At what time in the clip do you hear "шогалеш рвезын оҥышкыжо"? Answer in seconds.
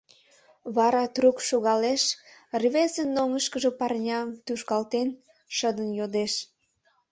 1.47-3.71